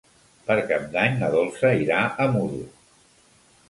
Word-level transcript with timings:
Per 0.47 0.55
Cap 0.71 0.87
d'Any 0.95 1.21
na 1.21 1.31
Dolça 1.37 1.75
irà 1.85 2.03
a 2.27 2.31
Muro. 2.37 2.67